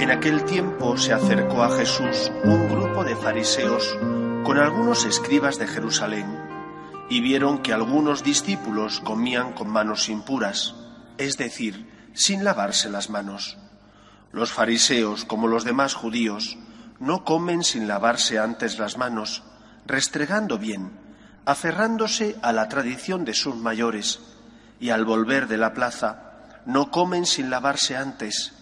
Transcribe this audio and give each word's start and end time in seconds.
En 0.00 0.10
aquel 0.10 0.44
tiempo 0.44 0.96
se 0.96 1.12
acercó 1.12 1.62
a 1.62 1.70
Jesús 1.76 2.30
un 2.42 2.68
grupo 2.68 3.04
de 3.04 3.14
fariseos 3.14 3.96
con 4.44 4.58
algunos 4.58 5.04
escribas 5.04 5.56
de 5.58 5.68
Jerusalén 5.68 6.26
y 7.08 7.20
vieron 7.20 7.62
que 7.62 7.72
algunos 7.72 8.24
discípulos 8.24 9.00
comían 9.00 9.52
con 9.52 9.70
manos 9.70 10.08
impuras, 10.08 10.74
es 11.16 11.36
decir, 11.36 12.10
sin 12.12 12.42
lavarse 12.42 12.90
las 12.90 13.08
manos. 13.08 13.56
Los 14.32 14.50
fariseos, 14.50 15.24
como 15.24 15.46
los 15.46 15.64
demás 15.64 15.94
judíos, 15.94 16.58
no 16.98 17.24
comen 17.24 17.62
sin 17.62 17.86
lavarse 17.86 18.40
antes 18.40 18.80
las 18.80 18.98
manos, 18.98 19.44
restregando 19.86 20.58
bien, 20.58 20.90
aferrándose 21.46 22.36
a 22.42 22.52
la 22.52 22.68
tradición 22.68 23.24
de 23.24 23.34
sus 23.34 23.54
mayores, 23.54 24.20
y 24.80 24.90
al 24.90 25.04
volver 25.04 25.46
de 25.46 25.56
la 25.56 25.72
plaza, 25.72 26.32
no 26.66 26.90
comen 26.90 27.26
sin 27.26 27.48
lavarse 27.48 27.96
antes, 27.96 28.52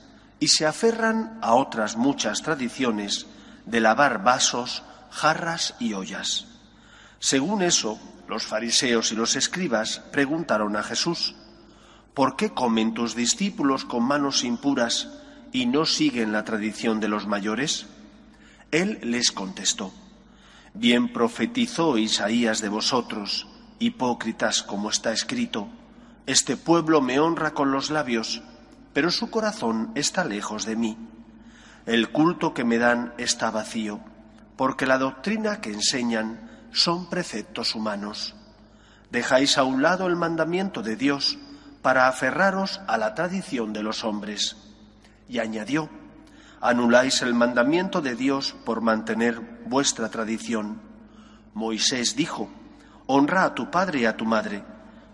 y 0.42 0.48
se 0.48 0.66
aferran 0.66 1.38
a 1.40 1.54
otras 1.54 1.96
muchas 1.96 2.42
tradiciones 2.42 3.28
de 3.64 3.78
lavar 3.78 4.24
vasos, 4.24 4.82
jarras 5.08 5.76
y 5.78 5.92
ollas. 5.92 6.46
Según 7.20 7.62
eso, 7.62 7.96
los 8.26 8.44
fariseos 8.44 9.12
y 9.12 9.14
los 9.14 9.36
escribas 9.36 10.00
preguntaron 10.10 10.74
a 10.74 10.82
Jesús, 10.82 11.36
¿por 12.12 12.34
qué 12.34 12.50
comen 12.50 12.92
tus 12.92 13.14
discípulos 13.14 13.84
con 13.84 14.02
manos 14.02 14.42
impuras 14.42 15.10
y 15.52 15.66
no 15.66 15.86
siguen 15.86 16.32
la 16.32 16.42
tradición 16.42 16.98
de 16.98 17.06
los 17.06 17.28
mayores? 17.28 17.86
Él 18.72 18.98
les 19.00 19.30
contestó, 19.30 19.92
bien 20.74 21.12
profetizó 21.12 21.98
Isaías 21.98 22.60
de 22.60 22.68
vosotros, 22.68 23.46
hipócritas 23.78 24.64
como 24.64 24.90
está 24.90 25.12
escrito, 25.12 25.68
este 26.26 26.56
pueblo 26.56 27.00
me 27.00 27.20
honra 27.20 27.54
con 27.54 27.70
los 27.70 27.90
labios, 27.90 28.42
pero 28.92 29.10
su 29.10 29.30
corazón 29.30 29.90
está 29.94 30.24
lejos 30.24 30.64
de 30.64 30.76
mí. 30.76 30.98
El 31.86 32.10
culto 32.10 32.54
que 32.54 32.64
me 32.64 32.78
dan 32.78 33.14
está 33.18 33.50
vacío, 33.50 34.00
porque 34.56 34.86
la 34.86 34.98
doctrina 34.98 35.60
que 35.60 35.72
enseñan 35.72 36.50
son 36.72 37.08
preceptos 37.08 37.74
humanos. 37.74 38.34
Dejáis 39.10 39.58
a 39.58 39.64
un 39.64 39.82
lado 39.82 40.06
el 40.06 40.16
mandamiento 40.16 40.82
de 40.82 40.96
Dios 40.96 41.38
para 41.82 42.08
aferraros 42.08 42.80
a 42.86 42.96
la 42.96 43.14
tradición 43.14 43.72
de 43.72 43.82
los 43.82 44.04
hombres. 44.04 44.56
Y 45.28 45.38
añadió, 45.38 45.90
anuláis 46.60 47.22
el 47.22 47.34
mandamiento 47.34 48.00
de 48.00 48.14
Dios 48.14 48.54
por 48.64 48.80
mantener 48.80 49.40
vuestra 49.66 50.08
tradición. 50.08 50.80
Moisés 51.54 52.14
dijo, 52.14 52.48
honra 53.06 53.44
a 53.44 53.54
tu 53.54 53.70
padre 53.70 54.00
y 54.00 54.04
a 54.06 54.16
tu 54.16 54.24
madre, 54.24 54.64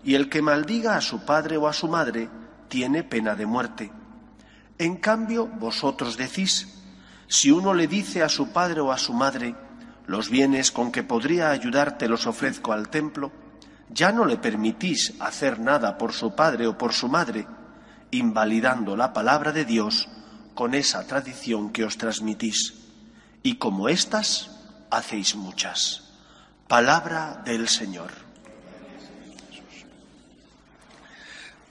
y 0.03 0.15
el 0.15 0.29
que 0.29 0.41
maldiga 0.41 0.95
a 0.95 1.01
su 1.01 1.25
padre 1.25 1.57
o 1.57 1.67
a 1.67 1.73
su 1.73 1.87
madre 1.87 2.29
tiene 2.69 3.03
pena 3.03 3.35
de 3.35 3.45
muerte. 3.45 3.91
En 4.77 4.95
cambio, 4.97 5.47
vosotros 5.47 6.15
decís, 6.15 6.79
si 7.27 7.51
uno 7.51 7.73
le 7.73 7.87
dice 7.87 8.23
a 8.23 8.29
su 8.29 8.53
padre 8.53 8.79
o 8.79 8.91
a 8.91 8.97
su 8.97 9.13
madre, 9.13 9.55
los 10.07 10.29
bienes 10.29 10.71
con 10.71 10.91
que 10.91 11.03
podría 11.03 11.51
ayudarte 11.51 12.07
los 12.07 12.25
ofrezco 12.25 12.71
al 12.71 12.89
templo, 12.89 13.31
ya 13.89 14.11
no 14.11 14.25
le 14.25 14.37
permitís 14.37 15.13
hacer 15.19 15.59
nada 15.59 15.97
por 15.97 16.13
su 16.13 16.35
padre 16.35 16.67
o 16.67 16.77
por 16.77 16.93
su 16.93 17.09
madre, 17.09 17.45
invalidando 18.11 18.95
la 18.95 19.13
palabra 19.13 19.51
de 19.51 19.65
Dios 19.65 20.07
con 20.55 20.73
esa 20.73 21.05
tradición 21.05 21.71
que 21.71 21.83
os 21.83 21.97
transmitís. 21.97 22.75
Y 23.43 23.55
como 23.55 23.89
éstas, 23.89 24.51
hacéis 24.89 25.35
muchas. 25.35 26.03
Palabra 26.67 27.41
del 27.45 27.67
Señor. 27.67 28.28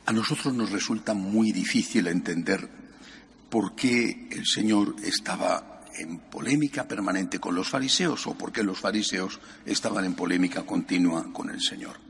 A 0.09 0.13
nosotros 0.15 0.55
nos 0.55 0.71
resulta 0.71 1.13
muy 1.13 1.53
difícil 1.53 2.07
entender 2.07 2.67
por 3.51 3.75
qué 3.75 4.27
el 4.31 4.47
Señor 4.47 4.97
estaba 5.05 5.85
en 5.99 6.21
polémica 6.31 6.89
permanente 6.89 7.39
con 7.39 7.55
los 7.55 7.69
fariseos 7.69 8.27
o 8.27 8.33
por 8.33 8.51
qué 8.51 8.63
los 8.63 8.81
fariseos 8.81 9.39
estaban 9.67 10.07
en 10.07 10.15
polémica 10.15 10.65
continua 10.65 11.31
con 11.31 11.51
el 11.51 11.61
Señor. 11.61 12.01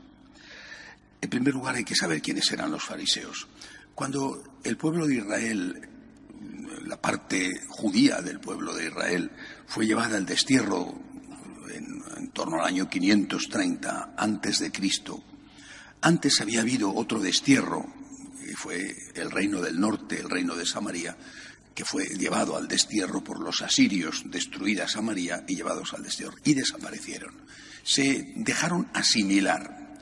En 1.19 1.29
primer 1.29 1.53
lugar, 1.53 1.75
hay 1.75 1.83
que 1.83 1.93
saber 1.93 2.21
quiénes 2.21 2.49
eran 2.53 2.71
los 2.71 2.85
fariseos. 2.85 3.49
Cuando 3.93 4.59
el 4.63 4.77
pueblo 4.77 5.05
de 5.05 5.15
Israel, 5.15 5.89
la 6.85 7.01
parte 7.01 7.51
judía 7.67 8.21
del 8.21 8.39
pueblo 8.39 8.73
de 8.75 8.87
Israel, 8.87 9.29
fue 9.67 9.85
llevada 9.85 10.15
al 10.15 10.25
destierro 10.25 10.97
en, 11.75 12.29
torno 12.29 12.61
al 12.61 12.67
año 12.67 12.89
530 12.89 14.13
antes 14.15 14.59
de 14.59 14.71
Cristo, 14.71 15.21
antes 16.01 16.41
había 16.41 16.61
habido 16.61 16.93
otro 16.93 17.19
destierro, 17.19 17.85
que 18.45 18.55
fue 18.55 18.95
el 19.15 19.31
reino 19.31 19.61
del 19.61 19.79
norte, 19.79 20.19
el 20.19 20.29
reino 20.29 20.55
de 20.55 20.65
Samaria, 20.65 21.15
que 21.75 21.85
fue 21.85 22.05
llevado 22.07 22.57
al 22.57 22.67
destierro 22.67 23.23
por 23.23 23.39
los 23.39 23.61
asirios, 23.61 24.23
destruida 24.25 24.87
Samaria 24.87 25.43
y 25.47 25.55
llevados 25.55 25.93
al 25.93 26.03
destierro, 26.03 26.35
y 26.43 26.53
desaparecieron. 26.53 27.33
Se 27.83 28.33
dejaron 28.35 28.89
asimilar. 28.93 29.95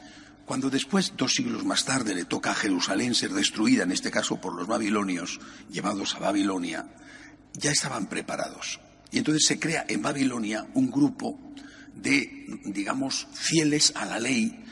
Cuando 0.46 0.70
después, 0.70 1.14
dos 1.18 1.34
siglos 1.34 1.66
más 1.66 1.86
tarde, 1.86 2.16
le 2.16 2.26
toca 2.26 2.52
a 2.52 2.56
Jerusalén 2.56 3.14
ser 3.14 3.32
destruida, 3.32 3.84
en 3.84 3.92
este 3.92 4.12
caso 4.12 4.40
por 4.40 4.56
los 4.56 4.66
babilonios, 4.66 5.40
llevados 5.70 6.16
a 6.16 6.20
Babilonia, 6.20 6.88
ya 7.54 7.72
estaban 7.72 8.08
preparados. 8.08 8.80
Y 9.12 9.20
entonces 9.20 9.46
se 9.46 9.60
crea 9.60 9.86
en 9.88 10.02
Babilonia 10.02 10.66
un 10.74 10.90
grupo 10.90 11.40
de, 11.94 12.46
digamos, 12.66 13.28
fieles 13.34 13.94
a 13.96 14.06
la 14.06 14.20
ley, 14.20 14.64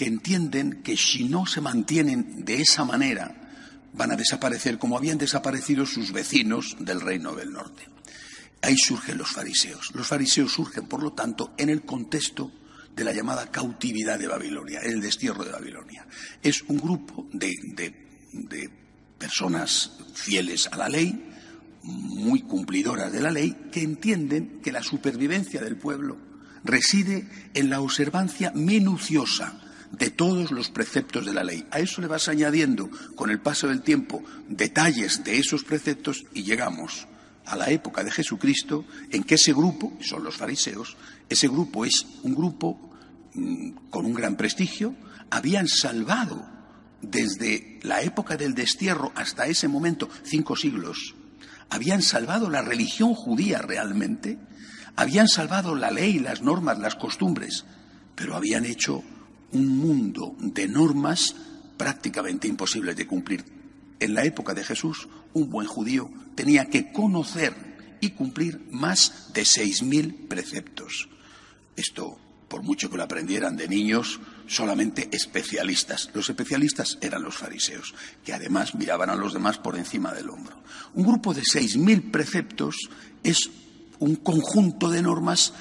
que 0.00 0.06
entienden 0.06 0.80
que 0.82 0.96
si 0.96 1.24
no 1.24 1.44
se 1.44 1.60
mantienen 1.60 2.42
de 2.42 2.62
esa 2.62 2.86
manera, 2.86 3.34
van 3.92 4.10
a 4.10 4.16
desaparecer 4.16 4.78
como 4.78 4.96
habían 4.96 5.18
desaparecido 5.18 5.84
sus 5.84 6.10
vecinos 6.10 6.74
del 6.80 7.02
reino 7.02 7.34
del 7.34 7.52
norte. 7.52 7.86
Ahí 8.62 8.78
surgen 8.78 9.18
los 9.18 9.28
fariseos. 9.28 9.90
Los 9.94 10.06
fariseos 10.06 10.54
surgen, 10.54 10.86
por 10.86 11.02
lo 11.02 11.12
tanto, 11.12 11.52
en 11.58 11.68
el 11.68 11.82
contexto 11.82 12.50
de 12.96 13.04
la 13.04 13.12
llamada 13.12 13.50
cautividad 13.50 14.18
de 14.18 14.28
Babilonia, 14.28 14.80
el 14.80 15.02
destierro 15.02 15.44
de 15.44 15.52
Babilonia. 15.52 16.06
Es 16.42 16.62
un 16.62 16.78
grupo 16.78 17.28
de, 17.34 17.54
de 18.32 18.70
personas 19.18 19.98
fieles 20.14 20.66
a 20.72 20.78
la 20.78 20.88
ley, 20.88 21.28
muy 21.82 22.40
cumplidoras 22.40 23.12
de 23.12 23.20
la 23.20 23.30
ley, 23.30 23.68
que 23.70 23.82
entienden 23.82 24.62
que 24.62 24.72
la 24.72 24.82
supervivencia 24.82 25.60
del 25.60 25.76
pueblo 25.76 26.16
reside 26.64 27.28
en 27.52 27.68
la 27.68 27.82
observancia 27.82 28.50
minuciosa 28.52 29.60
de 29.92 30.10
todos 30.10 30.50
los 30.50 30.70
preceptos 30.70 31.26
de 31.26 31.32
la 31.32 31.44
ley. 31.44 31.66
A 31.70 31.80
eso 31.80 32.00
le 32.00 32.06
vas 32.06 32.28
añadiendo 32.28 32.88
con 33.16 33.30
el 33.30 33.40
paso 33.40 33.68
del 33.68 33.82
tiempo 33.82 34.22
detalles 34.48 35.24
de 35.24 35.38
esos 35.38 35.64
preceptos 35.64 36.24
y 36.32 36.44
llegamos 36.44 37.06
a 37.46 37.56
la 37.56 37.70
época 37.70 38.04
de 38.04 38.10
Jesucristo 38.10 38.84
en 39.10 39.24
que 39.24 39.34
ese 39.34 39.52
grupo, 39.52 39.92
son 40.00 40.22
los 40.22 40.36
fariseos, 40.36 40.96
ese 41.28 41.48
grupo 41.48 41.84
es 41.84 42.06
un 42.22 42.34
grupo 42.34 42.92
mm, 43.34 43.88
con 43.90 44.06
un 44.06 44.14
gran 44.14 44.36
prestigio, 44.36 44.94
habían 45.30 45.66
salvado 45.66 46.48
desde 47.02 47.80
la 47.82 48.02
época 48.02 48.36
del 48.36 48.54
destierro 48.54 49.12
hasta 49.14 49.46
ese 49.46 49.68
momento, 49.68 50.08
cinco 50.22 50.54
siglos, 50.54 51.14
habían 51.70 52.02
salvado 52.02 52.50
la 52.50 52.62
religión 52.62 53.14
judía 53.14 53.58
realmente, 53.58 54.38
habían 54.96 55.28
salvado 55.28 55.74
la 55.74 55.90
ley, 55.90 56.18
las 56.18 56.42
normas, 56.42 56.78
las 56.78 56.96
costumbres, 56.96 57.64
pero 58.14 58.36
habían 58.36 58.66
hecho 58.66 59.02
un 59.52 59.78
mundo 59.78 60.34
de 60.38 60.68
normas 60.68 61.34
prácticamente 61.76 62.48
imposibles 62.48 62.96
de 62.96 63.06
cumplir. 63.06 63.44
En 63.98 64.14
la 64.14 64.24
época 64.24 64.54
de 64.54 64.64
Jesús, 64.64 65.08
un 65.34 65.50
buen 65.50 65.66
judío 65.66 66.10
tenía 66.34 66.66
que 66.66 66.92
conocer 66.92 67.98
y 68.00 68.10
cumplir 68.10 68.66
más 68.70 69.32
de 69.34 69.44
seis 69.44 69.82
mil 69.82 70.14
preceptos. 70.14 71.08
Esto, 71.76 72.18
por 72.48 72.62
mucho 72.62 72.90
que 72.90 72.96
lo 72.96 73.02
aprendieran 73.02 73.56
de 73.56 73.68
niños, 73.68 74.20
solamente 74.46 75.08
especialistas. 75.12 76.10
Los 76.14 76.28
especialistas 76.28 76.98
eran 77.00 77.22
los 77.22 77.36
fariseos, 77.36 77.94
que 78.24 78.32
además 78.32 78.74
miraban 78.74 79.10
a 79.10 79.14
los 79.14 79.32
demás 79.32 79.58
por 79.58 79.76
encima 79.76 80.12
del 80.12 80.30
hombro. 80.30 80.62
Un 80.94 81.06
grupo 81.06 81.32
de 81.32 81.42
seis 81.44 81.76
mil 81.76 82.10
preceptos 82.10 82.76
es 83.22 83.50
un 83.98 84.16
conjunto 84.16 84.88
de 84.88 85.02
normas, 85.02 85.52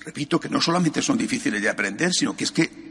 repito, 0.00 0.38
que 0.38 0.48
no 0.48 0.60
solamente 0.60 1.00
son 1.00 1.16
difíciles 1.16 1.62
de 1.62 1.70
aprender, 1.70 2.12
sino 2.12 2.36
que 2.36 2.44
es 2.44 2.50
que 2.50 2.83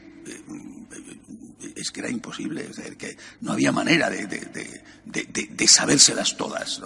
que 1.92 2.02
era 2.02 2.10
imposible, 2.10 2.68
es 2.70 2.78
decir, 2.78 2.98
que 2.98 3.18
no 3.42 3.54
había 3.54 3.72
manera 3.72 4.10
de, 4.10 4.26
de, 4.26 5.68
sabérselas 5.68 6.38
todas. 6.38 6.82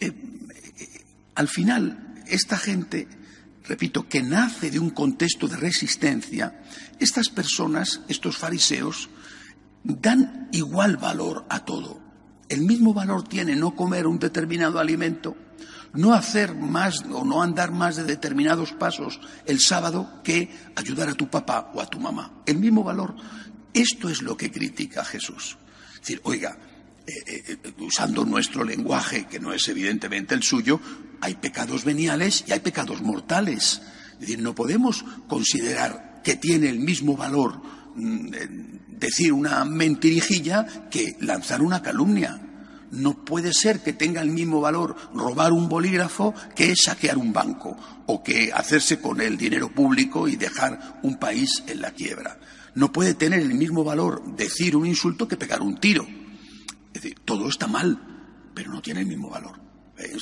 Eh, 0.00 0.06
eh, 0.08 1.04
al 1.34 1.48
final, 1.48 2.22
esta 2.26 2.56
gente, 2.56 3.08
repito, 3.64 4.08
que 4.08 4.22
nace 4.22 4.70
de 4.70 4.78
un 4.78 4.90
contexto 4.90 5.48
de 5.48 5.56
resistencia, 5.56 6.62
estas 6.98 7.28
personas, 7.28 8.00
estos 8.08 8.36
fariseos, 8.36 9.08
dan 9.82 10.48
igual 10.52 10.96
valor 10.96 11.46
a 11.48 11.64
todo. 11.64 12.00
El 12.48 12.62
mismo 12.62 12.92
valor 12.92 13.26
tiene 13.26 13.56
no 13.56 13.76
comer 13.76 14.06
un 14.06 14.18
determinado 14.18 14.78
alimento, 14.78 15.36
no 15.92 16.14
hacer 16.14 16.54
más 16.54 17.04
o 17.12 17.24
no 17.24 17.42
andar 17.42 17.72
más 17.72 17.96
de 17.96 18.04
determinados 18.04 18.72
pasos 18.72 19.20
el 19.46 19.60
sábado 19.60 20.20
que 20.22 20.50
ayudar 20.76 21.08
a 21.08 21.14
tu 21.14 21.28
papá 21.28 21.70
o 21.74 21.80
a 21.80 21.86
tu 21.86 21.98
mamá. 21.98 22.42
El 22.46 22.58
mismo 22.58 22.84
valor. 22.84 23.14
Esto 23.72 24.08
es 24.08 24.22
lo 24.22 24.36
que 24.36 24.50
critica 24.50 25.04
Jesús. 25.04 25.56
Es 25.94 26.00
decir, 26.00 26.20
oiga, 26.24 26.58
eh, 27.06 27.42
eh, 27.48 27.72
usando 27.80 28.24
nuestro 28.24 28.64
lenguaje, 28.64 29.26
que 29.26 29.40
no 29.40 29.52
es 29.52 29.66
evidentemente 29.68 30.34
el 30.34 30.42
suyo, 30.42 30.80
hay 31.20 31.34
pecados 31.34 31.84
veniales 31.84 32.44
y 32.46 32.52
hay 32.52 32.60
pecados 32.60 33.02
mortales. 33.02 33.80
Es 34.14 34.20
decir, 34.20 34.40
no 34.40 34.54
podemos 34.54 35.04
considerar 35.28 36.20
que 36.22 36.36
tiene 36.36 36.68
el 36.68 36.78
mismo 36.80 37.16
valor 37.16 37.62
mm, 37.96 38.34
eh, 38.34 38.48
decir 38.88 39.32
una 39.32 39.64
mentirijilla 39.64 40.66
que 40.90 41.16
lanzar 41.20 41.62
una 41.62 41.82
calumnia. 41.82 42.40
No 42.90 43.24
puede 43.24 43.52
ser 43.52 43.82
que 43.82 43.92
tenga 43.92 44.20
el 44.20 44.30
mismo 44.30 44.60
valor 44.60 44.96
robar 45.14 45.52
un 45.52 45.68
bolígrafo 45.68 46.34
que 46.54 46.74
saquear 46.76 47.18
un 47.18 47.32
banco 47.32 47.76
o 48.06 48.22
que 48.22 48.52
hacerse 48.52 49.00
con 49.00 49.20
el 49.20 49.38
dinero 49.38 49.72
público 49.72 50.26
y 50.28 50.36
dejar 50.36 50.98
un 51.02 51.16
país 51.16 51.62
en 51.66 51.80
la 51.80 51.92
quiebra. 51.92 52.38
No 52.74 52.92
puede 52.92 53.14
tener 53.14 53.40
el 53.40 53.54
mismo 53.54 53.84
valor 53.84 54.22
decir 54.36 54.76
un 54.76 54.86
insulto 54.86 55.26
que 55.26 55.36
pegar 55.36 55.62
un 55.62 55.78
tiro. 55.78 56.06
Es 56.92 57.02
decir, 57.02 57.18
todo 57.24 57.48
está 57.48 57.66
mal, 57.66 58.50
pero 58.54 58.70
no 58.72 58.82
tiene 58.82 59.00
el 59.00 59.06
mismo 59.06 59.30
valor. 59.30 59.60
Eh, 60.00 60.16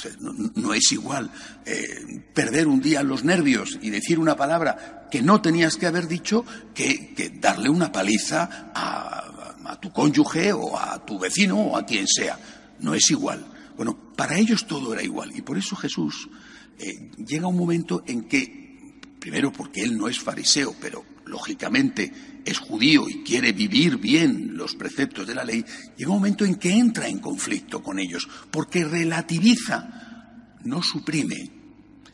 no, 0.56 0.74
es 0.74 0.90
igual 0.92 1.30
eh, 1.64 2.24
perder 2.34 2.66
un 2.66 2.80
día 2.80 3.02
los 3.02 3.22
nervios 3.22 3.78
y 3.80 3.90
decir 3.90 4.18
una 4.18 4.34
palabra 4.34 5.06
que 5.10 5.22
no 5.22 5.40
tenías 5.40 5.76
que 5.76 5.86
haber 5.86 6.08
dicho 6.08 6.44
que, 6.74 7.38
darle 7.40 7.70
una 7.70 7.92
paliza 7.92 8.72
a, 8.74 9.76
tu 9.80 9.92
cónyuge 9.92 10.52
o 10.52 10.76
a 10.76 11.04
tu 11.04 11.18
vecino 11.18 11.60
o 11.60 11.76
a 11.76 11.86
quien 11.86 12.08
sea. 12.08 12.38
No 12.80 12.94
es 12.94 13.10
igual. 13.10 13.46
Bueno, 13.76 14.12
para 14.16 14.36
ellos 14.36 14.66
todo 14.66 14.92
era 14.92 15.02
igual. 15.02 15.30
Y 15.36 15.42
por 15.42 15.56
eso 15.58 15.76
Jesús 15.76 16.28
eh, 16.78 17.10
llega 17.24 17.46
un 17.46 17.56
momento 17.56 18.02
en 18.06 18.26
que, 18.26 18.98
primero 19.20 19.52
porque 19.52 19.82
él 19.82 19.96
no 19.96 20.08
es 20.08 20.18
fariseo, 20.18 20.74
pero 20.80 21.04
lógicamente 21.28 22.12
es 22.44 22.58
judío 22.58 23.08
y 23.08 23.22
quiere 23.22 23.52
vivir 23.52 23.98
bien 23.98 24.56
los 24.56 24.74
preceptos 24.74 25.26
de 25.26 25.34
la 25.34 25.44
ley, 25.44 25.64
llega 25.96 26.10
un 26.10 26.16
momento 26.16 26.44
en 26.44 26.56
que 26.56 26.72
entra 26.72 27.08
en 27.08 27.18
conflicto 27.18 27.82
con 27.82 27.98
ellos, 27.98 28.28
porque 28.50 28.84
relativiza, 28.84 30.56
no 30.64 30.82
suprime, 30.82 31.50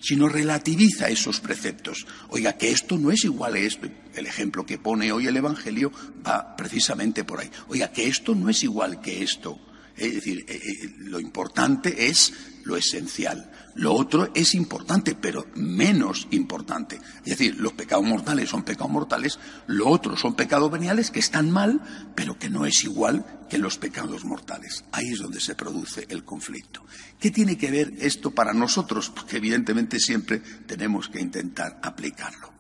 sino 0.01 0.29
relativiza 0.29 1.09
esos 1.09 1.41
preceptos. 1.41 2.07
Oiga, 2.29 2.59
que 2.59 2.71
esto 2.71 2.99
no 2.99 3.11
es 3.11 3.25
igual 3.25 3.55
a 3.55 3.59
esto. 3.59 3.89
El 4.15 4.27
ejemplo 4.27 4.67
que 4.67 4.79
pone 4.79 5.13
hoy 5.13 5.27
el 5.27 5.37
Evangelio 5.37 5.91
va 6.27 6.55
precisamente 6.57 7.25
por 7.25 7.41
ahí. 7.41 7.51
Oiga, 7.69 7.91
que 7.91 8.07
esto 8.07 8.35
no 8.35 8.51
es 8.51 8.63
igual 8.63 9.01
que 9.01 9.23
esto. 9.23 9.59
Es 9.96 10.14
decir, 10.14 10.44
eh, 10.49 10.61
eh, 10.64 10.94
lo 10.99 11.20
importante 11.20 12.08
es 12.08 12.32
lo 12.64 12.76
esencial. 12.76 13.50
Lo 13.75 13.93
otro 13.93 14.31
es 14.35 14.55
importante, 14.55 15.14
pero 15.14 15.46
menos 15.55 16.26
importante. 16.31 16.96
Es 17.25 17.38
decir, 17.38 17.56
los 17.58 17.73
pecados 17.73 18.05
mortales 18.05 18.49
son 18.49 18.62
pecados 18.62 18.91
mortales, 18.91 19.38
lo 19.67 19.88
otro 19.88 20.17
son 20.17 20.35
pecados 20.35 20.70
veniales 20.70 21.11
que 21.11 21.20
están 21.20 21.50
mal, 21.50 21.81
pero 22.14 22.38
que 22.38 22.50
no 22.50 22.67
es 22.67 22.85
igual 22.85 23.46
que 23.49 23.58
los 23.58 23.79
pecados 23.79 24.25
mortales. 24.25 24.85
Ahí 24.93 25.08
es 25.12 25.19
donde 25.19 25.41
se 25.41 25.55
produce 25.55 26.06
el 26.08 26.25
conflicto. 26.25 26.85
¿Qué 27.19 27.31
tiene 27.31 27.58
que 27.58 27.70
ver 27.70 27.93
esto 27.99 28.31
para 28.31 28.52
nosotros? 28.52 29.11
Porque 29.11 29.37
evidentemente 29.37 29.99
siempre 29.99 30.38
tenemos 30.67 31.08
que 31.08 31.20
intentar 31.20 31.81
aplicarlo. 31.82 32.52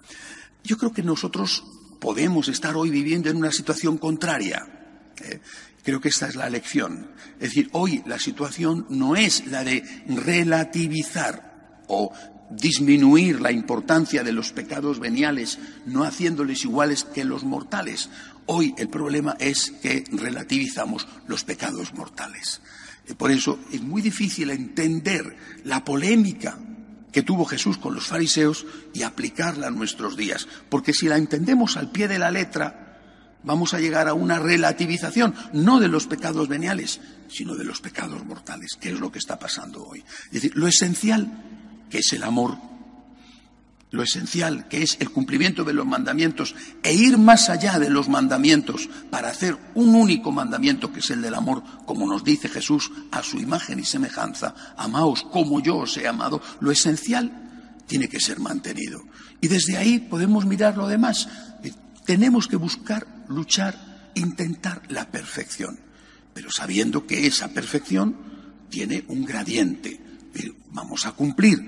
Yo 0.62 0.76
creo 0.78 0.92
que 0.92 1.02
nosotros 1.02 1.64
podemos 2.00 2.48
estar 2.48 2.76
hoy 2.76 2.90
viviendo 2.90 3.30
en 3.30 3.36
una 3.36 3.52
situación 3.52 3.98
contraria. 3.98 4.83
¿Eh? 5.22 5.40
Creo 5.84 6.00
que 6.00 6.08
esta 6.08 6.28
es 6.28 6.34
la 6.34 6.48
lección. 6.48 7.10
Es 7.34 7.50
decir, 7.50 7.68
hoy 7.72 8.02
la 8.06 8.18
situación 8.18 8.86
no 8.88 9.16
es 9.16 9.46
la 9.46 9.64
de 9.64 9.84
relativizar 10.06 11.84
o 11.88 12.10
disminuir 12.50 13.40
la 13.40 13.52
importancia 13.52 14.22
de 14.22 14.32
los 14.32 14.52
pecados 14.52 14.98
veniales, 14.98 15.58
no 15.86 16.04
haciéndoles 16.04 16.64
iguales 16.64 17.04
que 17.04 17.24
los 17.24 17.44
mortales. 17.44 18.08
Hoy 18.46 18.74
el 18.78 18.88
problema 18.88 19.36
es 19.38 19.72
que 19.82 20.04
relativizamos 20.10 21.06
los 21.26 21.44
pecados 21.44 21.92
mortales. 21.92 22.62
Por 23.18 23.30
eso 23.30 23.58
es 23.70 23.82
muy 23.82 24.00
difícil 24.00 24.50
entender 24.50 25.36
la 25.64 25.84
polémica 25.84 26.58
que 27.12 27.22
tuvo 27.22 27.44
Jesús 27.44 27.78
con 27.78 27.94
los 27.94 28.06
fariseos 28.06 28.66
y 28.92 29.02
aplicarla 29.02 29.66
a 29.66 29.70
nuestros 29.70 30.16
días. 30.16 30.48
Porque 30.68 30.94
si 30.94 31.08
la 31.08 31.16
entendemos 31.16 31.76
al 31.76 31.90
pie 31.90 32.08
de 32.08 32.18
la 32.18 32.30
letra, 32.30 32.83
vamos 33.44 33.74
a 33.74 33.80
llegar 33.80 34.08
a 34.08 34.14
una 34.14 34.38
relativización, 34.38 35.34
no 35.52 35.80
de 35.80 35.88
los 35.88 36.06
pecados 36.06 36.48
veniales, 36.48 37.00
sino 37.28 37.54
de 37.54 37.64
los 37.64 37.80
pecados 37.80 38.24
mortales, 38.24 38.76
que 38.80 38.90
es 38.90 39.00
lo 39.00 39.12
que 39.12 39.18
está 39.18 39.38
pasando 39.38 39.84
hoy. 39.84 40.02
Es 40.26 40.32
decir, 40.32 40.52
lo 40.54 40.66
esencial, 40.66 41.44
que 41.90 41.98
es 41.98 42.12
el 42.12 42.22
amor, 42.22 42.56
lo 43.94 44.02
esencial, 44.02 44.66
que 44.68 44.82
es 44.82 44.96
el 44.98 45.10
cumplimiento 45.10 45.62
de 45.62 45.72
los 45.72 45.86
mandamientos, 45.86 46.54
e 46.82 46.92
ir 46.92 47.16
más 47.16 47.48
allá 47.48 47.78
de 47.78 47.90
los 47.90 48.08
mandamientos 48.08 48.88
para 49.08 49.28
hacer 49.28 49.56
un 49.74 49.94
único 49.94 50.32
mandamiento, 50.32 50.92
que 50.92 50.98
es 50.98 51.10
el 51.10 51.22
del 51.22 51.34
amor, 51.34 51.62
como 51.86 52.06
nos 52.06 52.24
dice 52.24 52.48
Jesús, 52.48 52.90
a 53.12 53.22
su 53.22 53.38
imagen 53.38 53.78
y 53.78 53.84
semejanza, 53.84 54.54
amaos 54.76 55.22
como 55.22 55.60
yo 55.60 55.76
os 55.78 55.96
he 55.96 56.08
amado, 56.08 56.42
lo 56.60 56.72
esencial 56.72 57.44
tiene 57.86 58.08
que 58.08 58.20
ser 58.20 58.40
mantenido. 58.40 59.00
Y 59.40 59.48
desde 59.48 59.76
ahí 59.76 60.00
podemos 60.00 60.44
mirar 60.44 60.76
lo 60.76 60.88
demás. 60.88 61.28
Tenemos 62.04 62.48
que 62.48 62.56
buscar, 62.56 63.06
luchar, 63.28 64.10
intentar 64.14 64.82
la 64.88 65.10
perfección, 65.10 65.78
pero 66.32 66.50
sabiendo 66.50 67.06
que 67.06 67.26
esa 67.26 67.48
perfección 67.48 68.16
tiene 68.70 69.04
un 69.08 69.24
gradiente. 69.24 70.00
Vamos 70.72 71.06
a 71.06 71.12
cumplir 71.12 71.64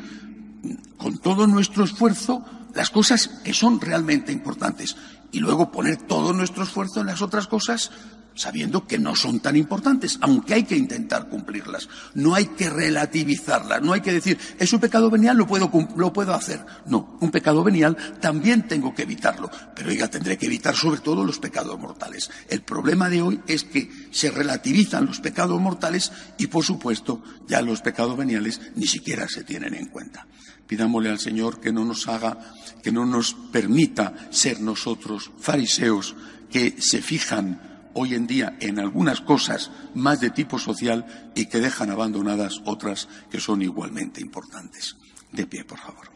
con 0.96 1.18
todo 1.18 1.46
nuestro 1.46 1.84
esfuerzo 1.84 2.44
las 2.74 2.90
cosas 2.90 3.28
que 3.28 3.54
son 3.54 3.80
realmente 3.80 4.32
importantes 4.32 4.96
y 5.32 5.38
luego 5.38 5.70
poner 5.70 5.96
todo 5.96 6.32
nuestro 6.32 6.64
esfuerzo 6.64 7.00
en 7.00 7.06
las 7.06 7.22
otras 7.22 7.46
cosas 7.46 7.90
sabiendo 8.36 8.86
que 8.86 8.98
no 8.98 9.16
son 9.16 9.40
tan 9.40 9.56
importantes, 9.56 10.18
aunque 10.20 10.54
hay 10.54 10.64
que 10.64 10.76
intentar 10.76 11.28
cumplirlas. 11.28 11.88
No 12.14 12.34
hay 12.34 12.46
que 12.46 12.70
relativizarlas, 12.70 13.82
no 13.82 13.92
hay 13.92 14.02
que 14.02 14.12
decir, 14.12 14.38
es 14.58 14.72
un 14.72 14.80
pecado 14.80 15.10
venial, 15.10 15.36
lo 15.36 15.46
puedo, 15.46 15.70
lo 15.96 16.12
puedo 16.12 16.34
hacer. 16.34 16.64
No, 16.86 17.18
un 17.20 17.30
pecado 17.30 17.64
venial 17.64 17.96
también 18.20 18.68
tengo 18.68 18.94
que 18.94 19.02
evitarlo, 19.02 19.50
pero 19.74 19.88
oiga, 19.88 20.08
tendré 20.08 20.36
que 20.36 20.46
evitar 20.46 20.76
sobre 20.76 21.00
todo 21.00 21.24
los 21.24 21.38
pecados 21.38 21.78
mortales. 21.78 22.30
El 22.48 22.62
problema 22.62 23.08
de 23.08 23.22
hoy 23.22 23.40
es 23.46 23.64
que 23.64 23.90
se 24.10 24.30
relativizan 24.30 25.06
los 25.06 25.20
pecados 25.20 25.60
mortales 25.60 26.12
y, 26.38 26.46
por 26.46 26.64
supuesto, 26.64 27.22
ya 27.48 27.62
los 27.62 27.80
pecados 27.80 28.16
veniales 28.16 28.60
ni 28.76 28.86
siquiera 28.86 29.26
se 29.28 29.44
tienen 29.44 29.74
en 29.74 29.86
cuenta. 29.86 30.26
Pidámosle 30.66 31.10
al 31.10 31.18
Señor 31.18 31.60
que 31.60 31.72
no 31.72 31.84
nos 31.84 32.06
haga, 32.08 32.38
que 32.82 32.92
no 32.92 33.06
nos 33.06 33.34
permita 33.52 34.28
ser 34.30 34.60
nosotros 34.60 35.30
fariseos 35.38 36.14
que 36.50 36.76
se 36.78 37.00
fijan 37.00 37.75
hoy 37.98 38.14
en 38.14 38.26
día 38.26 38.56
en 38.60 38.78
algunas 38.78 39.20
cosas 39.20 39.70
más 39.94 40.20
de 40.20 40.30
tipo 40.30 40.58
social 40.58 41.32
y 41.34 41.46
que 41.46 41.60
dejan 41.60 41.90
abandonadas 41.90 42.60
otras 42.64 43.08
que 43.30 43.40
son 43.40 43.62
igualmente 43.62 44.20
importantes. 44.20 44.96
De 45.32 45.46
pie, 45.46 45.64
por 45.64 45.78
favor. 45.78 46.15